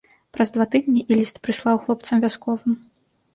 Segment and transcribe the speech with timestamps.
[0.35, 2.73] Праз два тыдні і ліст прыслаў хлопцам вясковым.